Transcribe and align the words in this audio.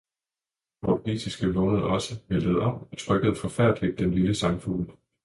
den 0.79 0.85
portugisiske 0.87 1.53
vågnede 1.53 1.83
også, 1.83 2.15
væltede 2.29 2.59
om 2.59 2.87
og 2.91 2.97
trykkede 2.97 3.35
forfærdeligt 3.35 3.99
den 3.99 4.11
lille 4.11 4.35
sangfugl. 4.35 4.91